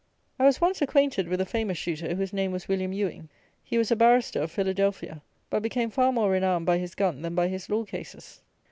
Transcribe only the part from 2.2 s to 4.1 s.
name was William Ewing. He was a